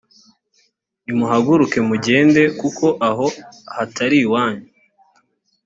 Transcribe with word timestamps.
nimuhaguruke 1.03 1.79
mugende 1.89 2.41
kuko 2.59 2.85
aha 3.07 3.27
hatari 3.75 4.17
iwanyu 4.25 4.67